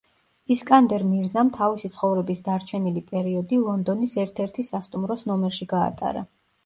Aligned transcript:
ისკანდერ 0.53 1.03
მირზამ 1.09 1.51
თავისი 1.57 1.91
ცხოვრების 1.95 2.41
დარჩენილი 2.47 3.03
პერიოდი 3.11 3.61
ლონდონის 3.67 4.17
ერთ-ერთი 4.25 4.67
სასტუმროს 4.71 5.27
ნომერში 5.33 5.69
გაატარა. 5.77 6.27